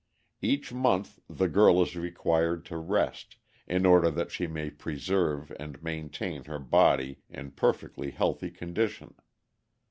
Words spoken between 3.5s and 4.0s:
in